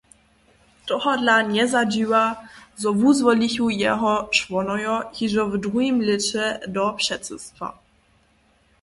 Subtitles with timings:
[0.87, 2.23] Tohodla njezadźiwa,
[2.81, 7.67] zo wuzwolichu jeho čłonojo hižo w druhim lěće do předsydstwa.